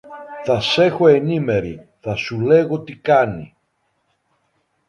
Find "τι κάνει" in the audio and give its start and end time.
2.81-3.55